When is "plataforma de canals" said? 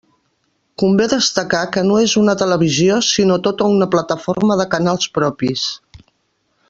3.97-5.11